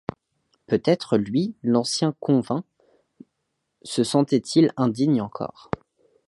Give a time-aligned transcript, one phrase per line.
[0.65, 2.65] Peut-être, lui, l’ancien convict,
[3.83, 5.69] se sentait-il indigne encore!